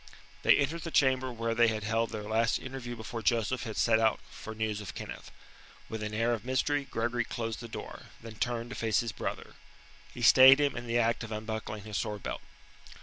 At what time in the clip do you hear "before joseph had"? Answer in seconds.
2.95-3.77